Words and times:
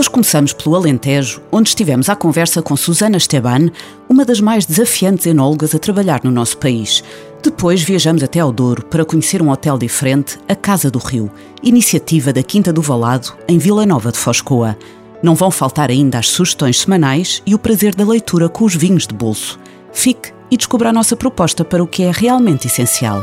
Hoje 0.00 0.08
começamos 0.08 0.54
pelo 0.54 0.74
Alentejo, 0.74 1.42
onde 1.52 1.68
estivemos 1.68 2.08
à 2.08 2.16
conversa 2.16 2.62
com 2.62 2.74
Susana 2.74 3.18
Esteban, 3.18 3.68
uma 4.08 4.24
das 4.24 4.40
mais 4.40 4.64
desafiantes 4.64 5.26
enólogas 5.26 5.74
a 5.74 5.78
trabalhar 5.78 6.22
no 6.24 6.30
nosso 6.30 6.56
país. 6.56 7.04
Depois 7.42 7.82
viajamos 7.82 8.22
até 8.22 8.40
ao 8.40 8.50
Douro 8.50 8.82
para 8.86 9.04
conhecer 9.04 9.42
um 9.42 9.50
hotel 9.50 9.76
diferente, 9.76 10.38
a 10.48 10.54
Casa 10.54 10.90
do 10.90 10.98
Rio, 10.98 11.30
iniciativa 11.62 12.32
da 12.32 12.42
Quinta 12.42 12.72
do 12.72 12.80
Valado, 12.80 13.34
em 13.46 13.58
Vila 13.58 13.84
Nova 13.84 14.10
de 14.10 14.16
Foscoa. 14.16 14.74
Não 15.22 15.34
vão 15.34 15.50
faltar 15.50 15.90
ainda 15.90 16.18
as 16.18 16.30
sugestões 16.30 16.80
semanais 16.80 17.42
e 17.44 17.54
o 17.54 17.58
prazer 17.58 17.94
da 17.94 18.06
leitura 18.06 18.48
com 18.48 18.64
os 18.64 18.74
vinhos 18.74 19.06
de 19.06 19.14
bolso. 19.14 19.60
Fique 19.92 20.32
e 20.50 20.56
descubra 20.56 20.88
a 20.88 20.94
nossa 20.94 21.14
proposta 21.14 21.62
para 21.62 21.84
o 21.84 21.86
que 21.86 22.04
é 22.04 22.10
realmente 22.10 22.68
essencial. 22.68 23.22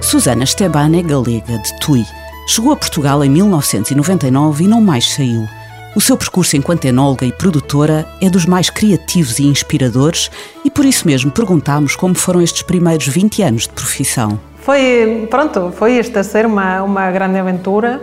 Susana 0.00 0.44
Esteban 0.44 0.96
é 0.96 1.02
galega, 1.02 1.58
de 1.58 1.80
Tui. 1.80 2.04
Chegou 2.48 2.72
a 2.72 2.76
Portugal 2.76 3.22
em 3.22 3.28
1999 3.28 4.64
e 4.64 4.66
não 4.66 4.80
mais 4.80 5.12
saiu. 5.12 5.46
O 5.94 6.00
seu 6.00 6.16
percurso 6.16 6.56
enquanto 6.56 6.86
enóloga 6.86 7.26
e 7.26 7.30
produtora 7.30 8.06
é 8.22 8.30
dos 8.30 8.46
mais 8.46 8.70
criativos 8.70 9.38
e 9.38 9.46
inspiradores 9.46 10.30
e 10.64 10.70
por 10.70 10.86
isso 10.86 11.06
mesmo 11.06 11.30
perguntámos 11.30 11.94
como 11.94 12.14
foram 12.14 12.40
estes 12.40 12.62
primeiros 12.62 13.06
20 13.06 13.42
anos 13.42 13.62
de 13.64 13.68
profissão. 13.74 14.40
Foi, 14.60 15.28
pronto, 15.28 15.70
foi 15.76 15.98
esta 15.98 16.22
ser 16.22 16.46
uma, 16.46 16.82
uma 16.82 17.10
grande 17.10 17.38
aventura, 17.38 18.00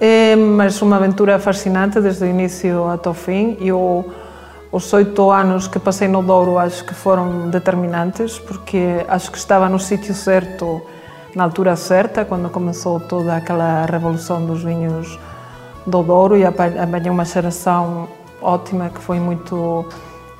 eh, 0.00 0.34
mas 0.34 0.82
uma 0.82 0.96
aventura 0.96 1.38
fascinante 1.38 2.00
desde 2.00 2.24
o 2.24 2.26
início 2.26 2.84
até 2.88 3.08
o 3.08 3.14
fim. 3.14 3.56
Eu, 3.60 4.12
os 4.72 4.92
oito 4.92 5.30
anos 5.30 5.68
que 5.68 5.78
passei 5.78 6.08
no 6.08 6.20
Douro 6.20 6.58
acho 6.58 6.84
que 6.84 6.94
foram 6.94 7.48
determinantes, 7.48 8.40
porque 8.40 9.04
acho 9.06 9.30
que 9.30 9.38
estava 9.38 9.68
no 9.68 9.78
sítio 9.78 10.14
certo 10.14 10.82
na 11.38 11.44
altura 11.44 11.76
certa, 11.76 12.24
quando 12.24 12.50
começou 12.50 12.98
toda 12.98 13.36
aquela 13.36 13.86
revolução 13.86 14.44
dos 14.44 14.64
vinhos 14.64 15.16
do 15.86 16.02
Douro 16.02 16.36
e 16.36 16.44
apanhei 16.44 17.08
uma 17.08 17.24
geração 17.24 18.08
ótima 18.42 18.90
que 18.90 19.00
foi 19.00 19.20
muito 19.20 19.86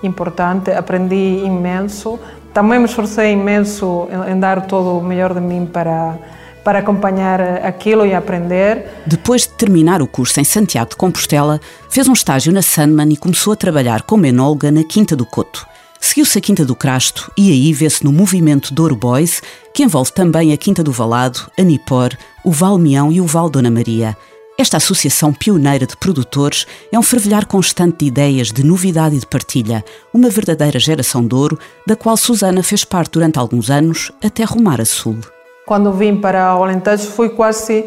importante. 0.02 0.72
Aprendi 0.72 1.44
imenso. 1.44 2.18
Também 2.52 2.80
me 2.80 2.86
esforcei 2.86 3.30
imenso 3.30 4.08
em 4.28 4.40
dar 4.40 4.66
todo 4.66 4.98
o 4.98 5.00
melhor 5.00 5.32
de 5.34 5.40
mim 5.40 5.66
para 5.66 6.18
para 6.64 6.80
acompanhar 6.80 7.40
aquilo 7.64 8.04
e 8.04 8.12
aprender. 8.12 8.84
Depois 9.06 9.42
de 9.42 9.50
terminar 9.50 10.02
o 10.02 10.06
curso 10.06 10.38
em 10.40 10.44
Santiago 10.44 10.90
de 10.90 10.96
Compostela, 10.96 11.60
fez 11.88 12.08
um 12.08 12.12
estágio 12.12 12.52
na 12.52 12.60
Sandman 12.60 13.10
e 13.10 13.16
começou 13.16 13.52
a 13.52 13.56
trabalhar 13.56 14.02
como 14.02 14.26
enóloga 14.26 14.70
na 14.70 14.82
Quinta 14.82 15.14
do 15.14 15.24
Coto. 15.24 15.64
Seguiu-se 16.00 16.38
a 16.38 16.40
Quinta 16.40 16.64
do 16.64 16.76
Crasto 16.76 17.30
e 17.36 17.50
aí 17.50 17.72
vê-se 17.72 18.04
no 18.04 18.12
movimento 18.12 18.72
Douro 18.72 18.94
Boys, 18.94 19.42
que 19.74 19.82
envolve 19.82 20.12
também 20.12 20.52
a 20.52 20.56
Quinta 20.56 20.82
do 20.82 20.92
Valado, 20.92 21.50
a 21.58 21.62
Nipor, 21.62 22.16
o 22.44 22.50
Valmeão 22.50 23.10
e 23.10 23.20
o 23.20 23.26
Val 23.26 23.50
Dona 23.50 23.70
Maria. 23.70 24.16
Esta 24.56 24.76
associação 24.76 25.32
pioneira 25.32 25.86
de 25.86 25.96
produtores 25.96 26.66
é 26.90 26.98
um 26.98 27.02
fervilhar 27.02 27.46
constante 27.46 27.98
de 27.98 28.06
ideias, 28.06 28.48
de 28.48 28.64
novidade 28.64 29.14
e 29.14 29.20
de 29.20 29.26
partilha, 29.26 29.84
uma 30.12 30.28
verdadeira 30.30 30.80
geração 30.80 31.24
de 31.24 31.34
ouro, 31.34 31.58
da 31.86 31.94
qual 31.94 32.16
Susana 32.16 32.62
fez 32.62 32.84
parte 32.84 33.12
durante 33.12 33.38
alguns 33.38 33.70
anos, 33.70 34.10
até 34.22 34.42
rumar 34.44 34.80
a 34.80 34.84
sul. 34.84 35.18
Quando 35.64 35.92
vim 35.92 36.16
para 36.16 36.56
o 36.56 36.64
Alentejo 36.64 37.06
foi 37.08 37.28
quase 37.28 37.84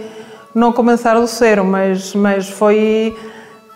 não 0.55 0.71
começar 0.71 1.15
do 1.15 1.27
zero, 1.27 1.65
mas, 1.65 2.13
mas 2.13 2.49
foi 2.49 3.17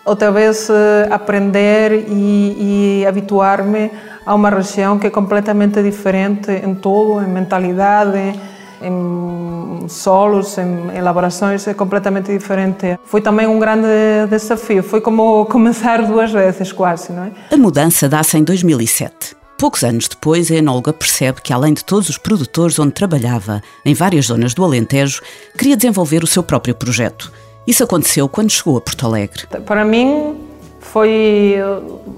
outra 0.06 0.30
vez 0.30 0.70
eh, 0.70 1.08
aprender 1.10 2.06
e, 2.08 3.00
e 3.02 3.06
habituar-me 3.06 3.90
a 4.24 4.34
uma 4.34 4.48
região 4.48 4.98
que 4.98 5.08
é 5.08 5.10
completamente 5.10 5.82
diferente 5.82 6.50
em 6.50 6.74
tudo, 6.74 7.22
em 7.22 7.28
mentalidade, 7.28 8.34
em 8.80 9.88
solos, 9.88 10.56
em 10.58 10.96
elaborações, 10.96 11.66
é 11.66 11.74
completamente 11.74 12.32
diferente. 12.32 12.98
Foi 13.04 13.20
também 13.20 13.46
um 13.46 13.58
grande 13.58 13.86
desafio, 14.30 14.82
foi 14.82 15.00
como 15.00 15.44
começar 15.50 16.02
duas 16.02 16.30
vezes 16.30 16.72
quase, 16.72 17.12
não 17.12 17.24
é? 17.24 17.32
A 17.52 17.56
mudança 17.56 18.08
dá-se 18.08 18.38
em 18.38 18.44
2007. 18.44 19.36
Poucos 19.58 19.82
anos 19.82 20.06
depois, 20.06 20.50
a 20.50 20.56
enóloga 20.56 20.92
percebe 20.92 21.40
que, 21.40 21.52
além 21.52 21.72
de 21.72 21.82
todos 21.82 22.10
os 22.10 22.18
produtores 22.18 22.78
onde 22.78 22.92
trabalhava, 22.92 23.62
em 23.84 23.94
várias 23.94 24.26
zonas 24.26 24.52
do 24.52 24.62
Alentejo, 24.62 25.22
queria 25.56 25.76
desenvolver 25.76 26.22
o 26.22 26.26
seu 26.26 26.42
próprio 26.42 26.74
projeto. 26.74 27.32
Isso 27.66 27.82
aconteceu 27.82 28.28
quando 28.28 28.50
chegou 28.50 28.76
a 28.76 28.80
Porto 28.80 29.06
Alegre. 29.06 29.46
Para 29.64 29.84
mim, 29.84 30.36
foi 30.78 31.56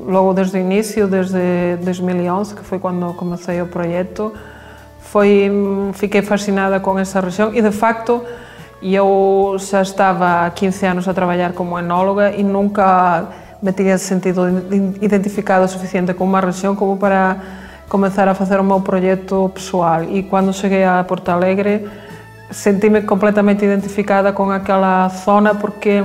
logo 0.06 0.34
desde 0.34 0.58
o 0.58 0.60
início, 0.60 1.08
desde 1.08 1.76
2011, 1.82 2.54
que 2.54 2.62
foi 2.62 2.78
quando 2.78 3.14
comecei 3.14 3.60
o 3.62 3.66
projeto. 3.66 4.32
Foi, 5.00 5.50
fiquei 5.94 6.20
fascinada 6.20 6.78
com 6.80 6.98
essa 6.98 7.18
região 7.20 7.54
e, 7.54 7.62
de 7.62 7.70
facto, 7.70 8.22
eu 8.82 9.56
já 9.58 9.80
estava 9.80 10.46
há 10.46 10.50
15 10.50 10.86
anos 10.86 11.08
a 11.08 11.14
trabalhar 11.14 11.52
como 11.54 11.78
enóloga 11.78 12.30
e 12.36 12.42
nunca 12.42 13.26
me 13.62 13.72
tinha 13.72 13.96
sentido 13.96 14.42
identificada 15.00 15.64
o 15.64 15.68
suficiente 15.68 16.12
com 16.14 16.24
uma 16.24 16.40
região 16.40 16.76
como 16.76 16.96
para 16.96 17.38
começar 17.88 18.28
a 18.28 18.34
fazer 18.34 18.60
o 18.60 18.64
meu 18.64 18.80
projeto 18.80 19.50
pessoal. 19.54 20.04
E 20.04 20.22
quando 20.22 20.52
cheguei 20.52 20.84
a 20.84 21.02
Porto 21.02 21.30
Alegre, 21.30 21.88
senti-me 22.50 23.02
completamente 23.02 23.64
identificada 23.64 24.32
com 24.32 24.50
aquela 24.50 25.08
zona 25.08 25.54
porque 25.54 26.02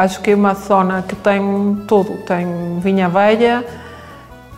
Acho 0.00 0.22
que 0.22 0.30
é 0.30 0.34
uma 0.34 0.54
zona 0.54 1.02
que 1.02 1.14
tem 1.14 1.42
tudo. 1.86 2.16
Tem 2.24 2.78
vinha 2.80 3.06
velha, 3.06 3.62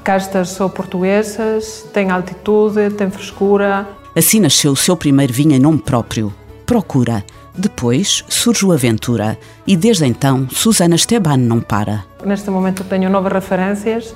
castas 0.05 0.51
são 0.51 0.71
portuguesas, 0.71 1.85
tem 1.93 2.13
altitude, 2.13 2.91
tem 2.91 3.11
frescura. 3.11 3.89
Assim 4.15 4.39
nasceu 4.39 4.71
o 4.71 4.77
seu 4.77 4.97
primeiro 4.97 5.33
vinho 5.33 5.51
em 5.51 5.59
nome 5.59 5.79
próprio, 5.79 6.33
Procura. 6.65 7.25
Depois 7.59 8.25
surge 8.29 8.65
o 8.65 8.71
Aventura 8.71 9.37
e 9.67 9.77
desde 9.77 10.07
então 10.07 10.49
Susana 10.49 10.95
Esteban 10.95 11.39
não 11.39 11.61
para. 11.61 12.05
Neste 12.25 12.49
momento 12.49 12.85
tenho 12.85 13.11
nove 13.11 13.29
referências 13.29 14.15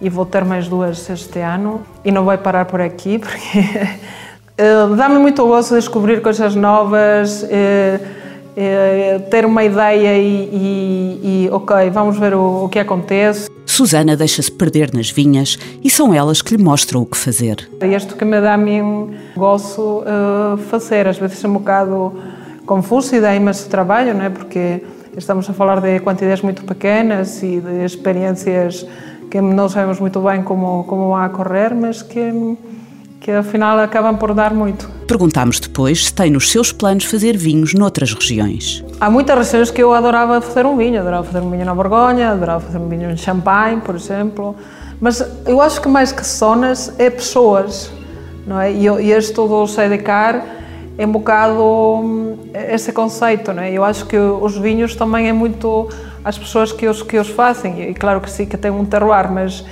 e 0.00 0.08
vou 0.08 0.24
ter 0.24 0.42
mais 0.42 0.68
duas 0.68 1.10
este 1.10 1.40
ano 1.40 1.82
e 2.02 2.10
não 2.10 2.24
vai 2.24 2.38
parar 2.38 2.64
por 2.64 2.80
aqui 2.80 3.18
porque 3.20 3.60
eh, 4.62 4.96
dá-me 4.96 5.18
muito 5.18 5.44
gosto 5.44 5.70
de 5.70 5.80
descobrir 5.80 6.22
coisas 6.22 6.54
novas. 6.54 7.44
Eh, 7.50 7.98
é, 8.54 9.18
ter 9.30 9.46
uma 9.46 9.64
ideia 9.64 10.18
e, 10.18 10.50
e, 10.52 11.46
e, 11.46 11.50
ok, 11.50 11.88
vamos 11.90 12.18
ver 12.18 12.34
o, 12.34 12.64
o 12.64 12.68
que 12.68 12.78
acontece. 12.78 13.48
Susana 13.64 14.14
deixa-se 14.14 14.52
perder 14.52 14.92
nas 14.92 15.10
vinhas 15.10 15.58
e 15.82 15.88
são 15.88 16.12
elas 16.12 16.42
que 16.42 16.54
lhe 16.54 16.62
mostram 16.62 17.00
o 17.00 17.06
que 17.06 17.16
fazer. 17.16 17.66
É 17.80 17.86
isto 17.86 18.14
que 18.14 18.26
me 18.26 18.38
dá 18.42 18.52
a 18.52 18.58
mim 18.58 19.14
gosto 19.34 19.80
uh, 20.02 20.58
fazer, 20.68 21.08
às 21.08 21.16
vezes 21.16 21.42
é 21.42 21.48
um 21.48 21.54
bocado 21.54 22.12
confuso 22.66 23.16
e 23.16 23.20
dá 23.20 23.34
imenso 23.34 23.70
trabalho, 23.70 24.12
não 24.12 24.26
é? 24.26 24.28
porque 24.28 24.82
estamos 25.16 25.48
a 25.48 25.54
falar 25.54 25.80
de 25.80 26.00
quantidades 26.00 26.42
muito 26.42 26.62
pequenas 26.64 27.42
e 27.42 27.58
de 27.58 27.86
experiências 27.86 28.86
que 29.30 29.40
não 29.40 29.66
sabemos 29.66 29.98
muito 29.98 30.20
bem 30.20 30.42
como, 30.42 30.84
como 30.84 31.08
vão 31.08 31.16
a 31.16 31.30
correr, 31.30 31.74
mas 31.74 32.02
que 32.02 32.20
que 33.22 33.30
afinal 33.30 33.78
acabam 33.78 34.16
por 34.16 34.34
dar 34.34 34.52
muito. 34.52 34.90
Perguntámos 35.06 35.60
depois 35.60 36.06
se 36.06 36.12
tem 36.12 36.28
nos 36.28 36.50
seus 36.50 36.72
planos 36.72 37.04
fazer 37.04 37.36
vinhos 37.36 37.72
noutras 37.72 38.12
regiões. 38.12 38.84
Há 39.00 39.08
muitas 39.08 39.38
regiões 39.38 39.70
que 39.70 39.80
eu 39.80 39.94
adorava 39.94 40.40
fazer 40.40 40.66
um 40.66 40.76
vinho, 40.76 41.00
adorava 41.00 41.22
fazer 41.22 41.38
um 41.38 41.48
vinho 41.48 41.64
na 41.64 41.72
Borgonha, 41.72 42.32
adorava 42.32 42.58
fazer 42.58 42.78
um 42.78 42.88
vinho 42.88 43.08
em 43.08 43.16
Champagne, 43.16 43.80
por 43.80 43.94
exemplo, 43.94 44.56
mas 45.00 45.24
eu 45.46 45.60
acho 45.60 45.80
que 45.80 45.86
mais 45.86 46.10
que 46.10 46.26
zonas 46.26 46.92
é 46.98 47.08
pessoas, 47.10 47.92
não 48.44 48.60
é? 48.60 48.72
E, 48.72 48.88
e 48.88 49.12
este 49.12 49.32
todo 49.32 49.54
o 49.54 49.68
Sedecar 49.68 50.44
é 50.98 51.06
um 51.06 51.12
bocado 51.12 51.62
hum, 51.62 52.36
esse 52.52 52.92
conceito, 52.92 53.52
não 53.52 53.62
é? 53.62 53.70
Eu 53.70 53.84
acho 53.84 54.04
que 54.06 54.18
os 54.18 54.58
vinhos 54.58 54.96
também 54.96 55.28
é 55.28 55.32
muito 55.32 55.88
as 56.24 56.36
pessoas 56.36 56.72
que 56.72 56.88
os, 56.88 57.04
que 57.04 57.16
os 57.18 57.28
fazem, 57.28 57.90
e 57.90 57.94
claro 57.94 58.20
que 58.20 58.28
sim, 58.28 58.46
que 58.46 58.56
tem 58.56 58.72
um 58.72 58.84
terroir, 58.84 59.30
mas 59.30 59.64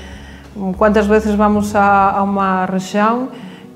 Quantas 0.76 1.06
vezes 1.06 1.34
vamos 1.34 1.74
a, 1.74 2.10
a 2.18 2.22
uma 2.22 2.66
região 2.66 3.28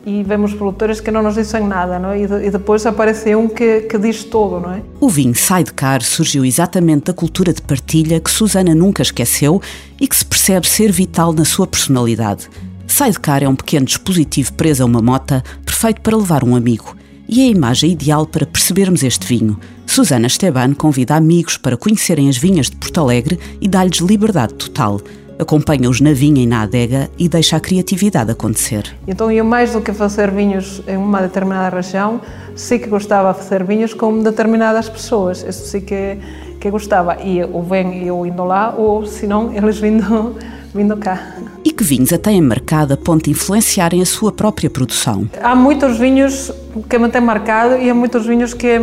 e 0.06 0.22
vemos 0.22 0.52
produtores 0.52 1.00
que 1.00 1.10
não 1.10 1.22
nos 1.22 1.34
dizem 1.34 1.66
nada, 1.66 1.98
não 1.98 2.10
é? 2.10 2.22
e, 2.22 2.26
de, 2.26 2.46
e, 2.46 2.50
depois 2.50 2.84
aparece 2.84 3.34
um 3.34 3.48
que, 3.48 3.82
que 3.82 3.96
diz 3.98 4.24
tudo, 4.24 4.60
não 4.60 4.72
é? 4.72 4.82
O 5.00 5.08
vinho 5.08 5.34
Sidecar 5.34 6.02
surgiu 6.02 6.44
exatamente 6.44 7.06
da 7.06 7.14
cultura 7.14 7.52
de 7.52 7.62
partilha 7.62 8.20
que 8.20 8.30
Susana 8.30 8.74
nunca 8.74 9.02
esqueceu 9.02 9.62
e 9.98 10.06
que 10.06 10.16
se 10.16 10.24
percebe 10.24 10.68
ser 10.68 10.92
vital 10.92 11.32
na 11.32 11.44
sua 11.44 11.66
personalidade. 11.66 12.50
Sidecar 12.86 13.42
é 13.42 13.48
um 13.48 13.56
pequeno 13.56 13.86
dispositivo 13.86 14.52
preso 14.52 14.82
a 14.82 14.86
uma 14.86 15.00
mota, 15.00 15.42
perfeito 15.64 16.02
para 16.02 16.16
levar 16.16 16.44
um 16.44 16.54
amigo. 16.54 16.94
E 17.26 17.40
é 17.40 17.44
a 17.44 17.50
imagem 17.50 17.92
ideal 17.92 18.26
para 18.26 18.44
percebermos 18.44 19.02
este 19.02 19.26
vinho. 19.26 19.58
Susana 19.86 20.26
Esteban 20.26 20.74
convida 20.74 21.16
amigos 21.16 21.56
para 21.56 21.76
conhecerem 21.76 22.28
as 22.28 22.36
vinhas 22.36 22.68
de 22.68 22.76
Porto 22.76 23.00
Alegre 23.00 23.38
e 23.60 23.66
dá-lhes 23.66 24.00
liberdade 24.00 24.54
total. 24.54 25.00
Acompanha-os 25.38 26.00
na 26.00 26.12
vinha 26.12 26.42
e 26.42 26.46
na 26.46 26.62
adega 26.62 27.10
e 27.18 27.28
deixa 27.28 27.56
a 27.56 27.60
criatividade 27.60 28.30
acontecer. 28.30 28.94
Então 29.06 29.30
eu 29.30 29.44
mais 29.44 29.72
do 29.72 29.80
que 29.80 29.92
fazer 29.92 30.30
vinhos 30.30 30.82
em 30.86 30.96
uma 30.96 31.20
determinada 31.20 31.76
região, 31.76 32.20
sim 32.54 32.78
que 32.78 32.88
gostava 32.88 33.32
de 33.32 33.38
fazer 33.38 33.64
vinhos 33.64 33.94
com 33.94 34.22
determinadas 34.22 34.88
pessoas, 34.88 35.42
isso 35.42 35.66
sim 35.66 35.80
que, 35.80 36.18
que 36.60 36.70
gostava, 36.70 37.16
e 37.22 37.42
ou 37.44 37.62
vem 37.62 38.06
eu 38.06 38.24
indo 38.26 38.44
lá, 38.44 38.74
ou 38.76 39.06
se 39.06 39.26
não, 39.26 39.52
eles 39.52 39.78
vindo, 39.78 40.36
vindo 40.74 40.96
cá. 40.96 41.36
E 41.64 41.72
que 41.72 41.82
vinhos 41.82 42.12
a 42.12 42.18
têm 42.18 42.40
marcado 42.40 42.94
a 42.94 42.96
ponto 42.96 43.24
de 43.24 43.30
influenciarem 43.30 44.02
a 44.02 44.06
sua 44.06 44.32
própria 44.32 44.68
produção? 44.68 45.28
Há 45.42 45.54
muitos 45.54 45.98
vinhos 45.98 46.52
que 46.88 46.98
me 46.98 47.08
têm 47.08 47.20
marcado 47.20 47.76
e 47.76 47.88
há 47.88 47.94
muitos 47.94 48.26
vinhos 48.26 48.52
que 48.52 48.78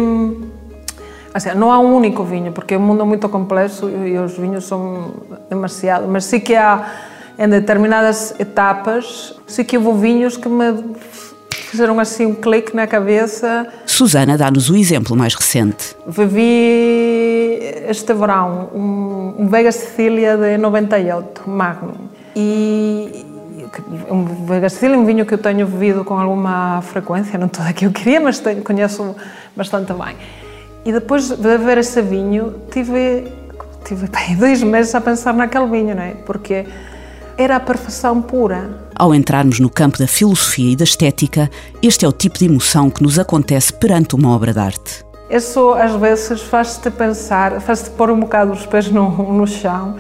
Assim, 1.33 1.49
não 1.55 1.71
há 1.71 1.79
um 1.79 1.95
único 1.95 2.23
vinho, 2.23 2.51
porque 2.51 2.75
o 2.75 2.79
mundo 2.79 3.01
é 3.01 3.05
muito 3.05 3.27
complexo 3.29 3.89
e 3.89 4.17
os 4.17 4.37
vinhos 4.37 4.65
são 4.65 5.11
demasiado, 5.49 6.07
mas 6.07 6.25
sim 6.25 6.39
que 6.39 6.55
há 6.55 6.85
em 7.39 7.47
determinadas 7.47 8.35
etapas, 8.39 9.33
sim 9.47 9.63
que 9.63 9.77
houve 9.77 10.01
vinhos 10.01 10.35
que 10.35 10.49
me 10.49 10.93
fizeram 11.49 11.97
assim 12.01 12.25
um 12.25 12.35
clique 12.35 12.75
na 12.75 12.85
cabeça. 12.85 13.65
Susana 13.85 14.37
dá-nos 14.37 14.69
o 14.69 14.75
exemplo 14.75 15.15
mais 15.15 15.33
recente. 15.33 15.95
Vivi 16.05 17.59
este 17.87 18.13
verão 18.13 18.69
um, 18.75 19.35
um 19.39 19.47
Vega 19.47 19.71
Sicília 19.71 20.35
de 20.35 20.57
98, 20.57 21.49
Magnum. 21.49 21.93
E 22.35 23.25
um 24.09 24.45
Vega 24.45 24.69
Sicília 24.69 24.95
é 24.95 24.97
um 24.97 25.05
vinho 25.05 25.25
que 25.25 25.33
eu 25.33 25.37
tenho 25.37 25.65
bebido 25.65 26.03
com 26.03 26.19
alguma 26.19 26.81
frequência, 26.81 27.39
não 27.39 27.47
toda 27.47 27.71
que 27.71 27.85
eu 27.85 27.91
queria, 27.91 28.19
mas 28.19 28.39
tenho, 28.39 28.61
conheço 28.61 29.15
bastante 29.55 29.93
bem. 29.93 30.15
E 30.83 30.91
depois 30.91 31.29
de 31.29 31.35
beber 31.35 31.77
esse 31.77 32.01
vinho, 32.01 32.55
tive, 32.71 33.27
tive 33.85 34.07
bem, 34.09 34.35
dois 34.35 34.63
meses 34.63 34.95
a 34.95 35.01
pensar 35.01 35.33
naquele 35.33 35.67
vinho, 35.67 35.95
não 35.95 36.03
é? 36.03 36.15
Porque 36.25 36.65
era 37.37 37.55
a 37.55 37.59
perfeição 37.59 38.21
pura. 38.21 38.69
Ao 38.95 39.13
entrarmos 39.13 39.59
no 39.59 39.69
campo 39.69 39.97
da 39.97 40.07
filosofia 40.07 40.73
e 40.73 40.75
da 40.75 40.83
estética, 40.83 41.49
este 41.81 42.05
é 42.05 42.07
o 42.07 42.11
tipo 42.11 42.37
de 42.37 42.45
emoção 42.45 42.89
que 42.89 43.01
nos 43.03 43.19
acontece 43.19 43.73
perante 43.73 44.15
uma 44.15 44.35
obra 44.35 44.53
de 44.53 44.59
arte. 44.59 45.05
Isso 45.29 45.71
às 45.71 45.93
vezes 45.93 46.41
faz-te 46.41 46.89
pensar, 46.91 47.61
faz-te 47.61 47.89
pôr 47.91 48.11
um 48.11 48.19
bocado 48.19 48.51
os 48.51 48.65
pés 48.65 48.91
no, 48.91 49.31
no 49.31 49.47
chão 49.47 49.95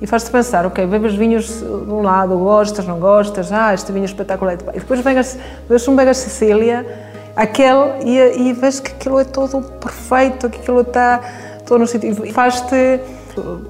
e 0.00 0.06
faz-te 0.06 0.30
pensar, 0.30 0.64
ok, 0.66 0.86
bebes 0.86 1.14
vinhos 1.14 1.46
de 1.48 1.64
um 1.64 2.02
lado, 2.02 2.38
gostas, 2.38 2.86
não 2.86 3.00
gostas, 3.00 3.50
ah, 3.50 3.74
este 3.74 3.90
vinho 3.90 4.04
é 4.04 4.06
espetacular. 4.06 4.54
E 4.74 4.78
depois 4.78 5.00
bebes 5.00 5.88
um 5.88 5.96
Vega 5.96 6.14
Sicília 6.14 6.86
aquele 7.36 8.02
e, 8.04 8.48
e 8.48 8.52
vês 8.52 8.80
que 8.80 8.90
aquilo 8.90 9.20
é 9.20 9.24
todo 9.24 9.60
perfeito, 9.78 10.48
que 10.48 10.58
aquilo 10.58 10.80
está 10.80 11.20
todo 11.66 11.80
no 11.80 11.86
sítio. 11.86 12.14
Faz-te 12.32 13.00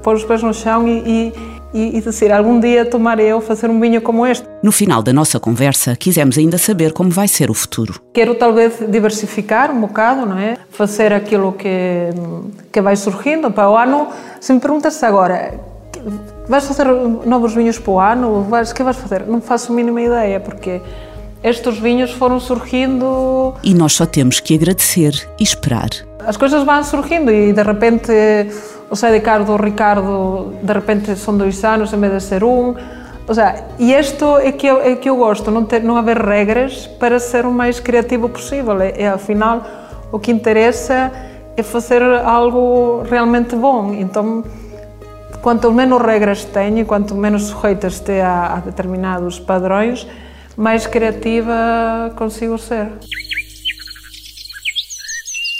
pôr 0.03 0.15
os 0.15 0.25
pés 0.25 0.43
no 0.43 0.55
chão 0.55 0.87
e, 0.87 1.33
e, 1.75 1.99
e 1.99 2.01
dizer, 2.01 2.33
algum 2.33 2.61
dia 2.61 2.85
tomarei 2.85 3.27
eu 3.27 3.41
fazer 3.41 3.69
um 3.69 3.81
vinho 3.81 4.01
como 4.01 4.27
este. 4.27 4.47
No 4.63 4.71
final 4.71 5.03
da 5.03 5.13
nossa 5.13 5.41
conversa, 5.41 5.97
quisemos 5.97 6.39
ainda 6.39 6.57
saber 6.57 6.93
como 6.93 7.11
vai 7.11 7.29
ser 7.29 7.51
o 7.51 7.55
futuro. 7.55 8.01
Quero 8.15 8.35
talvez 8.37 8.79
diversificar 8.89 9.71
um 9.71 9.81
bocado, 9.81 10.25
não 10.25 10.39
é? 10.39 10.57
Fazer 10.71 11.13
aquilo 11.13 11.53
que, 11.53 12.11
que 12.73 12.81
vai 12.81 12.97
surgindo 12.97 13.51
para 13.51 13.69
o 13.69 13.77
ano. 13.77 14.09
Se 14.41 14.53
me 14.53 14.61
perguntas 14.61 15.03
agora, 15.03 15.55
vais 16.49 16.65
fazer 16.65 16.87
novos 17.27 17.55
vinhos 17.55 17.79
para 17.79 17.93
o 17.93 18.01
ano? 18.01 18.41
O 18.41 18.75
que 18.75 18.83
vais 18.83 18.97
fazer? 18.97 19.27
Não 19.27 19.41
faço 19.41 19.73
a 19.73 19.75
mínima 19.75 20.01
ideia, 20.01 20.41
porque 20.41 20.81
estes 21.43 21.79
vinhos 21.79 22.13
foram 22.13 22.41
surgindo. 22.41 23.55
E 23.63 23.75
nós 23.75 23.93
só 23.93 24.07
temos 24.07 24.41
que 24.41 24.55
agradecer 24.55 25.29
e 25.39 25.43
esperar. 25.43 25.91
As 26.27 26.37
coisas 26.37 26.65
vão 26.65 26.83
surgindo 26.83 27.31
e 27.31 27.53
de 27.53 27.63
repente 27.63 28.13
o 28.91 28.95
de 28.95 29.21
Cardo 29.21 29.53
o 29.53 29.57
Ricardo, 29.57 30.55
de 30.63 30.73
repente 30.73 31.17
são 31.17 31.37
dois 31.37 31.63
anos 31.65 31.93
em 31.93 31.99
vez 31.99 32.13
de 32.13 32.21
ser 32.23 32.45
um. 32.45 32.75
Ou 33.29 33.35
seja, 33.35 33.65
e 33.79 33.93
isto 33.93 34.39
é 34.39 34.53
que 34.53 34.67
eu, 34.67 34.81
é 34.81 34.95
que 34.95 35.09
eu 35.11 35.17
gosto, 35.17 35.51
não, 35.51 35.65
ter, 35.65 35.83
não 35.83 35.97
haver 35.97 36.19
regras 36.19 36.87
para 36.87 37.19
ser 37.19 37.45
o 37.45 37.53
mais 37.53 37.81
criativo 37.81 38.29
possível. 38.29 38.81
É, 38.81 39.03
é, 39.03 39.09
afinal, 39.09 39.65
o 40.13 40.19
que 40.19 40.31
interessa 40.31 41.11
é 41.57 41.63
fazer 41.63 42.03
algo 42.03 43.03
realmente 43.03 43.57
bom. 43.57 43.93
Então, 43.93 44.45
quanto 45.43 45.73
menos 45.73 46.01
regras 46.01 46.45
tenho, 46.45 46.87
quanto 46.87 47.17
menos 47.17 47.45
sujeitas 47.45 47.95
esteja 47.95 48.29
a, 48.29 48.55
a 48.55 48.61
determinados 48.61 49.41
padrões, 49.41 50.07
mais 50.57 50.87
criativa 50.87 52.13
consigo 52.17 52.57
ser. 52.59 52.93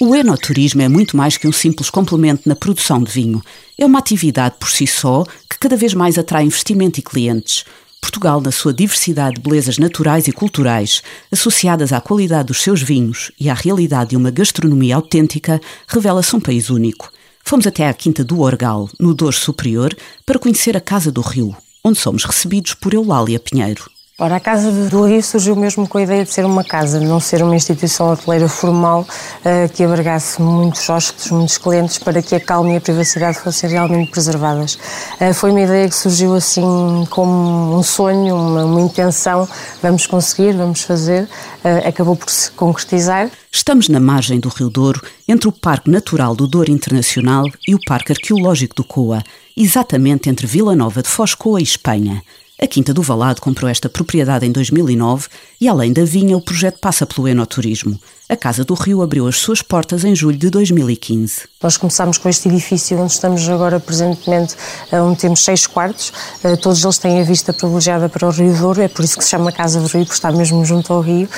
O 0.01 0.15
enoturismo 0.15 0.83
é 0.83 0.89
muito 0.89 1.17
mais 1.17 1.37
que 1.37 1.49
um 1.49 1.53
simples 1.53 1.89
complemento 1.89 2.47
na 2.47 2.55
produção 2.55 3.03
de 3.03 3.11
vinho. 3.11 3.43
É 3.79 3.87
uma 3.87 3.99
atividade 3.99 4.57
por 4.59 4.69
si 4.69 4.87
só 4.87 5.25
que 5.49 5.59
cada 5.59 5.77
vez 5.77 5.95
mais 5.95 6.19
atrai 6.19 6.45
investimento 6.45 7.01
e 7.01 7.03
clientes. 7.03 7.65
Portugal, 7.99 8.41
na 8.41 8.53
sua 8.53 8.75
diversidade 8.75 9.37
de 9.37 9.43
belezas 9.43 9.79
naturais 9.79 10.29
e 10.29 10.33
culturais, 10.33 11.03
associadas 11.33 11.93
à 11.93 12.01
qualidade 12.01 12.49
dos 12.49 12.63
seus 12.63 12.83
vinhos 12.83 13.33
e 13.41 13.49
à 13.49 13.55
realidade 13.55 14.11
de 14.11 14.17
uma 14.17 14.31
gastronomia 14.31 14.97
autêntica, 14.97 15.61
revela-se 15.89 16.37
um 16.37 16.41
país 16.41 16.69
único. 16.69 17.11
Fomos 17.43 17.67
até 17.67 17.89
à 17.89 17.95
Quinta 17.95 18.23
do 18.23 18.41
Orgal, 18.41 18.91
no 19.01 19.15
Douro 19.15 19.35
Superior, 19.35 19.97
para 20.27 20.39
conhecer 20.39 20.77
a 20.77 20.81
Casa 20.81 21.11
do 21.11 21.21
Rio, 21.21 21.57
onde 21.83 21.99
somos 21.99 22.25
recebidos 22.25 22.75
por 22.75 22.93
Eulália 22.93 23.41
Pinheiro. 23.41 23.96
Ora, 24.19 24.37
a 24.37 24.41
Casa 24.41 24.73
do 24.89 25.05
Rio 25.05 25.23
surgiu 25.23 25.55
mesmo 25.55 25.87
com 25.87 25.99
a 25.99 26.03
ideia 26.03 26.25
de 26.25 26.33
ser 26.33 26.47
uma 26.47 26.65
casa, 26.65 26.99
de 26.99 27.05
não 27.05 27.21
ser 27.21 27.43
uma 27.43 27.55
instituição 27.55 28.11
hoteleira 28.11 28.49
formal 28.49 29.03
uh, 29.03 29.71
que 29.75 29.85
abrigasse 29.85 30.41
muitos 30.41 30.89
hóspedes, 30.89 31.31
muitos 31.31 31.59
clientes, 31.59 31.99
para 31.99 32.23
que 32.23 32.35
a 32.35 32.41
calma 32.41 32.73
e 32.73 32.77
a 32.79 32.81
privacidade 32.81 33.39
fossem 33.39 33.69
realmente 33.69 34.11
preservadas. 34.11 34.79
Uh, 35.21 35.35
foi 35.35 35.51
uma 35.51 35.61
ideia 35.61 35.87
que 35.87 35.95
surgiu 35.95 36.35
assim 36.35 36.65
como 37.11 37.77
um 37.77 37.83
sonho, 37.83 38.35
uma, 38.35 38.65
uma 38.65 38.81
intenção, 38.81 39.47
vamos 39.83 40.07
conseguir, 40.07 40.57
vamos 40.57 40.81
fazer, 40.81 41.25
uh, 41.25 41.87
acabou 41.87 42.17
por 42.17 42.31
se 42.31 42.51
concretizar. 42.53 43.31
Estamos 43.53 43.87
na 43.91 44.01
margem 44.01 44.41
do 44.41 44.49
Rio 44.49 44.71
Douro, 44.71 45.03
entre 45.29 45.47
o 45.47 45.53
Parque 45.53 45.91
Natural 45.91 46.35
do 46.35 46.47
Douro 46.47 46.71
Internacional 46.71 47.45
e 47.69 47.75
o 47.75 47.81
Parque 47.87 48.13
Arqueológico 48.13 48.77
do 48.77 48.85
Coa, 48.85 49.23
exatamente 49.55 50.31
entre 50.31 50.47
Vila 50.47 50.75
Nova 50.75 51.03
de 51.03 51.09
Foscoa 51.11 51.61
e 51.61 51.65
Espanha. 51.65 52.23
A 52.59 52.67
Quinta 52.67 52.95
do 52.95 53.03
Valado 53.03 53.41
comprou 53.41 53.69
esta 53.69 53.89
propriedade 53.89 54.47
em 54.47 54.53
2009 54.53 55.29
e, 55.61 55.69
além 55.69 55.93
da 55.93 56.05
vinha, 56.05 56.37
o 56.37 56.41
projeto 56.41 56.79
passa 56.81 57.05
pelo 57.05 57.29
enoturismo. 57.29 58.01
A 58.29 58.37
Casa 58.37 58.65
do 58.65 58.75
Rio 58.75 59.03
abriu 59.03 59.29
as 59.29 59.37
suas 59.37 59.63
portas 59.63 60.03
em 60.03 60.13
julho 60.13 60.37
de 60.37 60.51
2015. 60.51 61.43
Nós 61.63 61.77
começámos 61.77 62.19
com 62.19 62.29
este 62.29 62.49
edifício 62.49 62.99
onde 62.99 63.13
estamos 63.13 63.49
agora 63.49 63.79
presentemente, 63.79 64.57
eh, 64.91 65.01
onde 65.01 65.21
temos 65.21 65.45
seis 65.45 65.65
quartos. 65.65 66.13
Eh, 66.43 66.57
todos 66.57 66.83
eles 66.83 66.99
têm 66.99 67.21
a 67.21 67.23
vista 67.23 67.53
privilegiada 67.53 68.09
para 68.09 68.27
o 68.27 68.31
Rio 68.31 68.53
Douro, 68.55 68.83
é 68.83 68.89
por 68.89 69.05
isso 69.05 69.17
que 69.17 69.23
se 69.23 69.31
chama 69.31 69.53
Casa 69.53 69.81
do 69.81 69.87
Rio, 69.87 70.01
porque 70.05 70.15
está 70.15 70.33
mesmo 70.33 70.65
junto 70.65 70.93
ao 70.93 71.01
rio. 71.01 71.29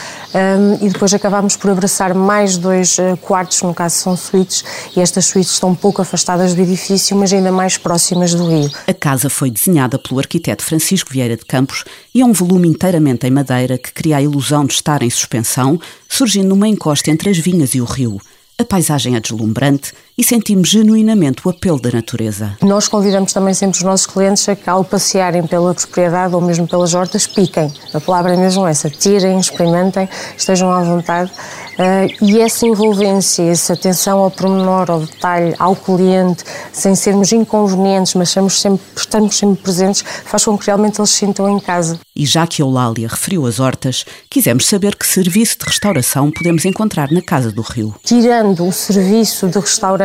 E 0.81 0.89
depois 0.89 1.13
acabámos 1.13 1.57
por 1.57 1.71
abraçar 1.71 2.15
mais 2.15 2.57
dois 2.57 2.99
eh, 2.99 3.17
quartos, 3.17 3.61
no 3.61 3.75
caso 3.75 3.97
são 3.97 4.17
suítes, 4.17 4.65
e 4.97 5.01
estas 5.01 5.27
suítes 5.27 5.53
estão 5.53 5.71
um 5.71 5.75
pouco 5.75 6.01
afastadas 6.01 6.55
do 6.55 6.63
edifício, 6.63 7.15
mas 7.15 7.33
ainda 7.35 7.53
mais 7.53 7.77
próximas 7.77 8.33
do 8.33 8.49
rio. 8.49 8.71
A 8.87 8.95
casa 8.95 9.29
foi 9.29 9.51
desenhada 9.51 9.99
pelo 9.99 10.19
arquiteto 10.19 10.65
Francisco 10.65 11.13
Vieira 11.13 11.37
de 11.37 11.45
Campos 11.45 11.85
e 12.15 12.23
é 12.23 12.25
um 12.25 12.33
volume 12.33 12.67
inteiramente 12.67 13.27
em 13.27 13.31
madeira 13.31 13.77
que 13.77 13.93
cria 13.93 14.17
a 14.17 14.23
ilusão 14.23 14.65
de 14.65 14.73
estar 14.73 15.03
em 15.03 15.11
suspensão, 15.11 15.79
surgindo 16.09 16.49
numa 16.49 16.69
encosta 16.79 17.11
entre 17.11 17.29
as 17.29 17.39
vinhas 17.39 17.75
e 17.75 17.81
o 17.81 17.85
rio. 17.85 18.21
A 18.57 18.65
paisagem 18.65 19.17
é 19.17 19.21
deslumbrante 19.21 19.93
e 20.19 20.25
sentimos 20.25 20.69
genuinamente 20.69 21.47
o 21.47 21.51
apelo 21.51 21.81
da 21.81 21.93
natureza. 21.93 22.57
Nós 22.61 22.89
convidamos 22.89 23.33
também 23.33 23.55
sempre 23.55 23.79
os 23.79 23.85
nossos 23.85 24.05
clientes 24.05 24.49
a 24.49 24.57
que, 24.57 24.69
ao 24.69 24.85
passearem 24.85 25.47
pela 25.47 25.73
propriedade 25.73 26.35
ou 26.35 26.41
mesmo 26.41 26.67
pelas 26.67 26.93
hortas, 26.93 27.29
piquem. 27.29 27.73
A 27.95 28.01
palavra 28.01 28.35
é 28.35 28.37
mesmo 28.37 28.67
essa: 28.67 28.91
tirem, 28.91 29.39
experimentem, 29.39 30.09
estejam 30.37 30.73
à 30.73 30.83
vontade. 30.83 31.31
Uh, 31.79 32.25
e 32.25 32.41
essa 32.41 32.67
envolvência, 32.67 33.45
essa 33.45 33.75
atenção 33.75 34.19
ao 34.19 34.33
pormenor, 34.33 34.91
ao 34.91 34.99
detalhe, 34.99 35.55
ao 35.61 35.77
cliente, 35.77 36.43
sem 36.73 36.97
sermos 36.97 37.31
inconvenientes, 37.31 38.15
mas 38.15 38.31
estamos 38.31 38.61
sempre, 38.61 38.85
estamos 38.97 39.39
sempre 39.39 39.63
presentes, 39.63 40.05
faz 40.25 40.45
com 40.45 40.59
que 40.59 40.67
realmente 40.67 40.99
eles 40.99 41.11
se 41.11 41.19
sintam 41.19 41.49
em 41.49 41.61
casa. 41.61 42.01
E 42.17 42.27
já 42.27 42.49
que 42.49 42.61
a 42.61 42.65
Eulália 42.65 43.07
referiu 43.07 43.47
as 43.47 43.61
hortas, 43.61 44.05
quisemos 44.29 44.67
saber 44.67 44.97
que 44.97 45.07
serviço 45.07 45.57
de 45.61 45.67
restauração 45.67 46.33
podemos 46.33 46.65
encontrar 46.65 47.13
na 47.13 47.23
Casa 47.23 47.53
do 47.53 47.63
Rio. 47.63 47.95
Tirando 48.03 48.67
o 48.67 48.73
serviço 48.73 49.47
de 49.47 49.61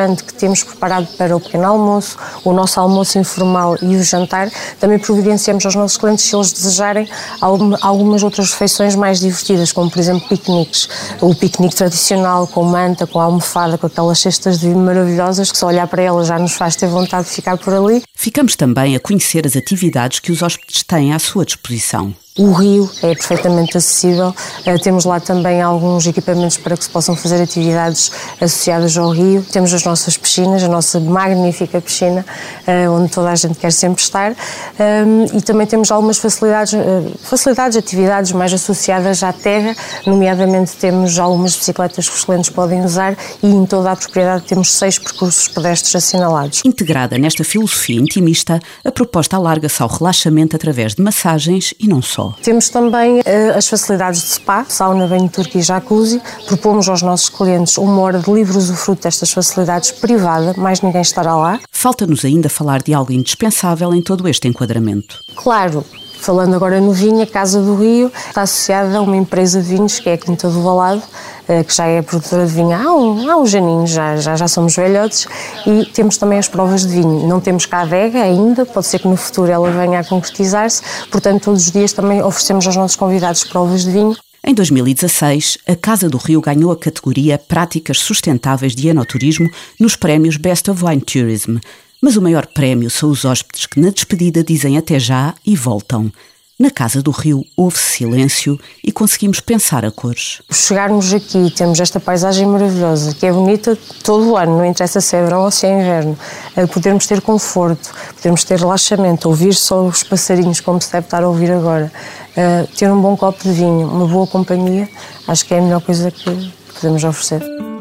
que 0.07 0.33
temos 0.33 0.63
preparado 0.63 1.07
para 1.17 1.35
o 1.35 1.39
pequeno 1.39 1.65
almoço, 1.65 2.17
o 2.43 2.53
nosso 2.53 2.79
almoço 2.79 3.17
informal 3.17 3.77
e 3.81 3.95
o 3.95 4.03
jantar, 4.03 4.49
também 4.79 4.99
providenciamos 4.99 5.65
aos 5.65 5.75
nossos 5.75 5.97
clientes, 5.97 6.25
se 6.25 6.35
eles 6.35 6.51
desejarem, 6.51 7.07
algumas 7.39 8.23
outras 8.23 8.51
refeições 8.51 8.95
mais 8.95 9.19
divertidas, 9.19 9.71
como 9.71 9.89
por 9.89 9.99
exemplo 9.99 10.27
piqueniques. 10.27 10.89
O 11.21 11.33
piquenique 11.33 11.75
tradicional, 11.75 12.47
com 12.47 12.63
manta, 12.63 13.07
com 13.07 13.19
almofada, 13.19 13.77
com 13.77 13.87
aquelas 13.87 14.19
cestas 14.19 14.59
de 14.59 14.67
vinho 14.67 14.79
maravilhosas, 14.79 15.51
que 15.51 15.57
só 15.57 15.67
olhar 15.67 15.87
para 15.87 16.01
elas 16.01 16.27
já 16.27 16.37
nos 16.37 16.53
faz 16.53 16.75
ter 16.75 16.87
vontade 16.87 17.27
de 17.27 17.33
ficar 17.33 17.57
por 17.57 17.73
ali. 17.73 18.03
Ficamos 18.15 18.55
também 18.55 18.95
a 18.95 18.99
conhecer 18.99 19.45
as 19.45 19.55
atividades 19.55 20.19
que 20.19 20.31
os 20.31 20.41
hóspedes 20.41 20.83
têm 20.83 21.13
à 21.13 21.19
sua 21.19 21.45
disposição. 21.45 22.13
O 22.35 22.51
rio 22.51 22.89
é 23.03 23.13
perfeitamente 23.13 23.77
acessível. 23.77 24.29
Uh, 24.65 24.81
temos 24.81 25.05
lá 25.05 25.19
também 25.19 25.61
alguns 25.61 26.07
equipamentos 26.07 26.57
para 26.57 26.75
que 26.75 26.83
se 26.83 26.89
possam 26.89 27.15
fazer 27.15 27.39
atividades 27.39 28.11
associadas 28.41 28.97
ao 28.97 29.11
rio. 29.11 29.45
Temos 29.51 29.71
as 29.71 29.83
nossas 29.83 30.17
piscinas, 30.17 30.63
a 30.63 30.67
nossa 30.67 30.99
magnífica 30.99 31.79
piscina, 31.79 32.25
uh, 32.67 32.91
onde 32.91 33.11
toda 33.11 33.29
a 33.29 33.35
gente 33.35 33.59
quer 33.59 33.71
sempre 33.71 34.01
estar. 34.01 34.31
Um, 34.31 35.37
e 35.37 35.41
também 35.43 35.67
temos 35.67 35.91
algumas 35.91 36.17
facilidades, 36.17 36.73
uh, 36.73 37.11
facilidades, 37.21 37.77
atividades 37.77 38.31
mais 38.31 38.51
associadas 38.51 39.21
à 39.21 39.31
terra, 39.31 39.75
nomeadamente 40.07 40.71
temos 40.77 41.19
algumas 41.19 41.55
bicicletas 41.55 42.09
que 42.09 42.15
os 42.15 42.23
clientes 42.23 42.49
podem 42.49 42.83
usar 42.83 43.15
e 43.43 43.47
em 43.47 43.63
toda 43.67 43.91
a 43.91 43.95
propriedade 43.95 44.45
temos 44.45 44.73
seis 44.73 44.97
percursos 44.97 45.47
pedestres 45.49 45.95
assinalados. 45.95 46.63
Integrada 46.65 47.15
nesta 47.15 47.43
filosofia 47.43 47.99
intimista, 47.99 48.59
a 48.83 48.91
proposta 48.91 49.35
alarga-se 49.35 49.83
ao 49.83 49.87
relaxamento 49.87 50.55
através 50.55 50.95
de 50.95 51.03
massagens 51.03 51.75
e 51.79 51.87
não 51.87 52.01
só 52.01 52.22
só. 52.23 52.33
Temos 52.41 52.69
também 52.69 53.19
uh, 53.19 53.57
as 53.57 53.67
facilidades 53.67 54.21
de 54.21 54.27
spa, 54.29 54.65
sauna, 54.67 55.07
banho 55.07 55.29
turco 55.29 55.57
e 55.57 55.61
jacuzzi. 55.61 56.21
Propomos 56.47 56.87
aos 56.87 57.01
nossos 57.01 57.29
clientes 57.29 57.77
uma 57.77 57.99
hora 58.01 58.19
de 58.19 58.31
livre 58.31 58.57
usufruto 58.57 59.03
destas 59.03 59.31
facilidades 59.31 59.91
privada, 59.91 60.53
mais 60.57 60.81
ninguém 60.81 61.01
estará 61.01 61.35
lá. 61.35 61.59
Falta-nos 61.71 62.23
ainda 62.23 62.49
falar 62.49 62.81
de 62.81 62.93
algo 62.93 63.11
indispensável 63.11 63.93
em 63.93 64.01
todo 64.01 64.27
este 64.27 64.47
enquadramento. 64.47 65.19
Claro, 65.35 65.83
Falando 66.23 66.55
agora 66.55 66.79
no 66.79 66.93
vinho, 66.93 67.21
a 67.21 67.27
Casa 67.27 67.61
do 67.61 67.75
Rio 67.75 68.09
está 68.29 68.43
associada 68.43 68.97
a 68.97 69.01
uma 69.01 69.17
empresa 69.17 69.61
de 69.61 69.67
vinhos, 69.67 69.99
que 69.99 70.07
é 70.09 70.13
a 70.13 70.17
Quinta 70.17 70.47
do 70.47 70.61
Valado, 70.61 71.03
eh, 71.49 71.65
que 71.65 71.75
já 71.75 71.85
é 71.85 72.01
produtora 72.01 72.45
de 72.45 72.53
vinho 72.53 72.71
há, 72.71 72.95
um, 72.95 73.29
há 73.29 73.35
uns 73.35 73.53
aninhos, 73.53 73.89
já, 73.89 74.15
já, 74.15 74.33
já 74.37 74.47
somos 74.47 74.73
velhotes, 74.73 75.27
e 75.67 75.83
temos 75.87 76.15
também 76.15 76.39
as 76.39 76.47
provas 76.47 76.83
de 76.83 76.93
vinho. 76.93 77.27
Não 77.27 77.41
temos 77.41 77.65
cá 77.65 77.79
a 77.79 77.81
adega 77.81 78.23
ainda, 78.23 78.65
pode 78.65 78.87
ser 78.87 78.99
que 78.99 79.07
no 79.09 79.17
futuro 79.17 79.51
ela 79.51 79.69
venha 79.69 79.99
a 79.99 80.03
concretizar-se, 80.05 80.81
portanto, 81.11 81.43
todos 81.43 81.65
os 81.65 81.71
dias 81.73 81.91
também 81.91 82.23
oferecemos 82.23 82.65
aos 82.67 82.77
nossos 82.77 82.95
convidados 82.95 83.43
provas 83.43 83.83
de 83.83 83.91
vinho. 83.91 84.15
Em 84.45 84.53
2016, 84.53 85.57
a 85.67 85.75
Casa 85.75 86.07
do 86.07 86.17
Rio 86.17 86.39
ganhou 86.39 86.71
a 86.71 86.77
categoria 86.77 87.37
Práticas 87.37 87.99
Sustentáveis 87.99 88.73
de 88.73 88.87
Enoturismo 88.87 89.51
nos 89.77 89.97
prémios 89.97 90.37
Best 90.37 90.71
of 90.71 90.85
Wine 90.85 91.01
Tourism, 91.01 91.57
mas 92.03 92.17
o 92.17 92.21
maior 92.21 92.45
prémio 92.45 92.89
são 92.89 93.09
os 93.09 93.23
hóspedes 93.23 93.65
que 93.65 93.79
na 93.79 93.89
despedida 93.89 94.43
dizem 94.43 94.77
até 94.77 94.99
já 94.99 95.33
e 95.45 95.55
voltam. 95.55 96.11
Na 96.59 96.69
Casa 96.69 97.01
do 97.01 97.11
Rio 97.11 97.45
houve 97.55 97.77
silêncio 97.77 98.59
e 98.83 98.91
conseguimos 98.91 99.39
pensar 99.39 99.85
a 99.85 99.89
cores. 99.89 100.41
Chegarmos 100.51 101.13
aqui 101.13 101.49
temos 101.55 101.79
esta 101.79 102.01
paisagem 102.01 102.45
maravilhosa, 102.45 103.15
que 103.15 103.25
é 103.25 103.31
bonita 103.31 103.77
todo 104.03 104.31
o 104.31 104.37
ano, 104.37 104.57
não 104.57 104.65
interessa 104.65 104.99
se 104.99 105.15
é 105.15 105.23
verão 105.23 105.45
ou 105.45 105.51
se 105.51 105.65
é 105.65 105.79
inverno. 105.79 106.19
Eh, 106.57 106.67
podermos 106.67 107.07
ter 107.07 107.21
conforto, 107.21 107.89
podermos 108.17 108.43
ter 108.43 108.59
relaxamento, 108.59 109.29
ouvir 109.29 109.53
só 109.53 109.85
os 109.85 110.03
passarinhos 110.03 110.59
como 110.59 110.81
se 110.81 110.91
deve 110.91 111.07
estar 111.07 111.23
a 111.23 111.29
ouvir 111.29 111.51
agora, 111.51 111.89
eh, 112.35 112.67
ter 112.77 112.91
um 112.91 113.01
bom 113.01 113.15
copo 113.15 113.41
de 113.43 113.53
vinho, 113.53 113.87
uma 113.87 114.07
boa 114.07 114.27
companhia, 114.27 114.89
acho 115.25 115.45
que 115.45 115.53
é 115.53 115.59
a 115.59 115.61
melhor 115.61 115.81
coisa 115.81 116.11
que 116.11 116.51
podemos 116.73 117.01
oferecer. 117.05 117.72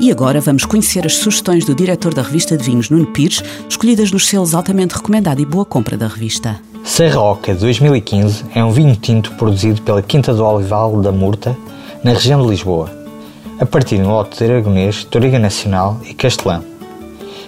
E 0.00 0.12
agora 0.12 0.40
vamos 0.40 0.64
conhecer 0.64 1.04
as 1.04 1.14
sugestões 1.14 1.64
do 1.64 1.74
diretor 1.74 2.14
da 2.14 2.22
revista 2.22 2.56
de 2.56 2.62
vinhos, 2.62 2.88
Nuno 2.88 3.06
Pires, 3.06 3.42
escolhidas 3.68 4.12
nos 4.12 4.28
selos 4.28 4.54
altamente 4.54 4.94
recomendado 4.94 5.40
e 5.40 5.44
boa 5.44 5.64
compra 5.64 5.96
da 5.96 6.06
revista. 6.06 6.60
Serra 6.84 7.20
Oca 7.20 7.52
2015 7.52 8.44
é 8.54 8.64
um 8.64 8.70
vinho 8.70 8.94
tinto 8.94 9.32
produzido 9.32 9.82
pela 9.82 10.00
Quinta 10.00 10.32
do 10.32 10.44
Olival 10.44 11.00
da 11.02 11.10
Murta, 11.10 11.56
na 12.04 12.12
região 12.12 12.40
de 12.40 12.48
Lisboa, 12.48 12.88
a 13.58 13.66
partir 13.66 13.98
no 13.98 14.10
lote 14.10 14.38
de 14.38 14.44
Aragonês, 14.44 15.02
Toriga 15.02 15.36
Nacional 15.36 16.00
e 16.08 16.14
Castelão. 16.14 16.62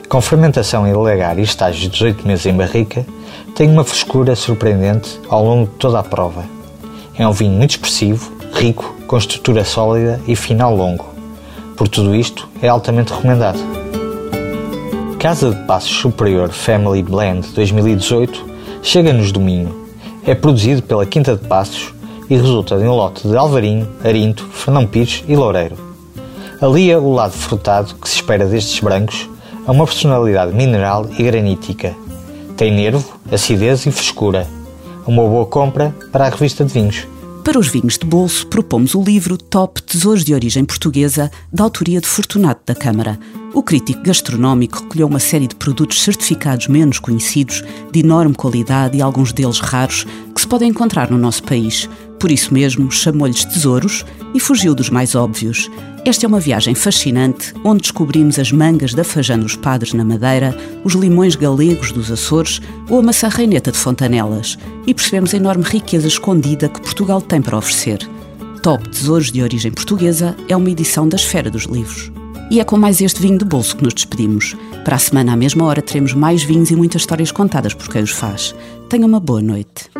Com 0.08 0.20
fermentação 0.20 0.88
em 0.88 0.92
legar 0.92 1.38
e 1.38 1.42
estágios 1.42 1.82
de 1.82 1.88
18 1.90 2.26
meses 2.26 2.46
em 2.46 2.56
barrica, 2.56 3.06
tem 3.54 3.70
uma 3.70 3.84
frescura 3.84 4.34
surpreendente 4.34 5.20
ao 5.28 5.44
longo 5.44 5.70
de 5.70 5.76
toda 5.76 6.00
a 6.00 6.02
prova. 6.02 6.44
É 7.16 7.26
um 7.28 7.32
vinho 7.32 7.52
muito 7.52 7.70
expressivo, 7.70 8.32
rico, 8.52 8.92
com 9.06 9.16
estrutura 9.16 9.64
sólida 9.64 10.20
e 10.26 10.34
final 10.34 10.74
longo. 10.74 11.09
Por 11.80 11.88
tudo 11.88 12.14
isto, 12.14 12.46
é 12.60 12.68
altamente 12.68 13.10
recomendado. 13.10 13.58
Casa 15.18 15.50
de 15.50 15.64
Passos 15.64 15.90
Superior 15.90 16.50
Family 16.50 17.02
Blend 17.02 17.48
2018 17.54 18.44
chega-nos 18.82 19.32
domingo. 19.32 19.74
É 20.26 20.34
produzido 20.34 20.82
pela 20.82 21.06
Quinta 21.06 21.34
de 21.34 21.48
Passos 21.48 21.94
e 22.28 22.36
resulta 22.36 22.76
de 22.76 22.84
um 22.84 22.94
lote 22.94 23.26
de 23.26 23.34
Alvarinho, 23.34 23.88
Arinto, 24.04 24.44
Fernão 24.48 24.86
Pires 24.86 25.24
e 25.26 25.34
Loureiro. 25.34 25.74
Alia 26.60 27.00
o 27.00 27.14
lado 27.14 27.32
frutado 27.32 27.94
que 27.94 28.10
se 28.10 28.16
espera 28.16 28.44
destes 28.44 28.78
brancos 28.80 29.26
a 29.66 29.72
uma 29.72 29.86
personalidade 29.86 30.52
mineral 30.52 31.06
e 31.18 31.22
granítica. 31.22 31.96
Tem 32.58 32.70
nervo, 32.70 33.18
acidez 33.32 33.86
e 33.86 33.90
frescura. 33.90 34.46
Uma 35.06 35.22
boa 35.22 35.46
compra 35.46 35.94
para 36.12 36.26
a 36.26 36.28
revista 36.28 36.62
de 36.62 36.74
vinhos. 36.74 37.06
Para 37.50 37.58
os 37.58 37.66
vinhos 37.66 37.98
de 37.98 38.06
bolso, 38.06 38.46
propomos 38.46 38.94
o 38.94 39.02
livro 39.02 39.36
Top 39.36 39.82
Tesouros 39.82 40.24
de 40.24 40.32
Origem 40.32 40.64
Portuguesa, 40.64 41.32
da 41.52 41.64
autoria 41.64 42.00
de 42.00 42.06
Fortunato 42.06 42.62
da 42.64 42.76
Câmara. 42.76 43.18
O 43.52 43.60
crítico 43.60 44.04
gastronómico 44.04 44.78
recolheu 44.78 45.08
uma 45.08 45.18
série 45.18 45.48
de 45.48 45.56
produtos 45.56 46.00
certificados 46.00 46.68
menos 46.68 47.00
conhecidos, 47.00 47.64
de 47.90 47.98
enorme 47.98 48.36
qualidade 48.36 48.96
e 48.96 49.02
alguns 49.02 49.32
deles 49.32 49.58
raros, 49.58 50.06
que 50.40 50.44
se 50.44 50.48
podem 50.48 50.70
encontrar 50.70 51.10
no 51.10 51.18
nosso 51.18 51.42
país. 51.42 51.86
Por 52.18 52.32
isso 52.32 52.54
mesmo, 52.54 52.90
chamou-lhes 52.90 53.44
tesouros 53.44 54.06
e 54.32 54.40
fugiu 54.40 54.74
dos 54.74 54.88
mais 54.88 55.14
óbvios. 55.14 55.70
Esta 56.02 56.24
é 56.24 56.26
uma 56.26 56.40
viagem 56.40 56.74
fascinante, 56.74 57.52
onde 57.62 57.82
descobrimos 57.82 58.38
as 58.38 58.50
mangas 58.50 58.94
da 58.94 59.04
Fajã 59.04 59.38
dos 59.38 59.54
Padres 59.54 59.92
na 59.92 60.02
Madeira, 60.02 60.56
os 60.82 60.94
limões 60.94 61.36
galegos 61.36 61.92
dos 61.92 62.10
Açores 62.10 62.58
ou 62.88 63.00
a 63.00 63.02
maçã 63.02 63.28
reineta 63.28 63.70
de 63.70 63.76
Fontanelas, 63.76 64.56
e 64.86 64.94
percebemos 64.94 65.34
a 65.34 65.36
enorme 65.36 65.62
riqueza 65.62 66.08
escondida 66.08 66.70
que 66.70 66.80
Portugal 66.80 67.20
tem 67.20 67.42
para 67.42 67.58
oferecer. 67.58 67.98
Top 68.62 68.88
Tesouros 68.88 69.30
de 69.30 69.42
Origem 69.42 69.70
Portuguesa 69.70 70.34
é 70.48 70.56
uma 70.56 70.70
edição 70.70 71.06
da 71.06 71.16
Esfera 71.16 71.50
dos 71.50 71.64
Livros. 71.64 72.10
E 72.50 72.60
é 72.60 72.64
com 72.64 72.78
mais 72.78 73.02
este 73.02 73.20
vinho 73.20 73.36
de 73.36 73.44
bolso 73.44 73.76
que 73.76 73.84
nos 73.84 73.92
despedimos. 73.92 74.56
Para 74.86 74.96
a 74.96 74.98
semana, 74.98 75.34
à 75.34 75.36
mesma 75.36 75.66
hora, 75.66 75.82
teremos 75.82 76.14
mais 76.14 76.42
vinhos 76.42 76.70
e 76.70 76.76
muitas 76.76 77.02
histórias 77.02 77.30
contadas 77.30 77.74
por 77.74 77.90
quem 77.90 78.02
os 78.02 78.10
faz. 78.10 78.54
Tenha 78.88 79.06
uma 79.06 79.20
boa 79.20 79.42
noite. 79.42 79.99